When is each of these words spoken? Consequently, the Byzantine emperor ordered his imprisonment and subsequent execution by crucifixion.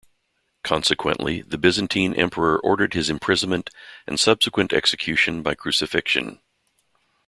Consequently, 0.63 1.43
the 1.43 1.59
Byzantine 1.59 2.15
emperor 2.15 2.57
ordered 2.57 2.95
his 2.95 3.07
imprisonment 3.07 3.69
and 4.07 4.19
subsequent 4.19 4.73
execution 4.73 5.43
by 5.43 5.53
crucifixion. 5.53 6.39